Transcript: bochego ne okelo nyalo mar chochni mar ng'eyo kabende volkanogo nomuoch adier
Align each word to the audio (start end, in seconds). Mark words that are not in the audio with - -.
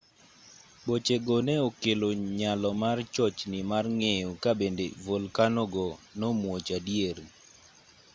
bochego 0.85 1.35
ne 1.45 1.55
okelo 1.67 2.07
nyalo 2.39 2.69
mar 2.81 2.97
chochni 3.13 3.59
mar 3.71 3.85
ng'eyo 3.97 4.29
kabende 4.43 4.85
volkanogo 5.05 5.87
nomuoch 6.19 6.69
adier 6.77 7.17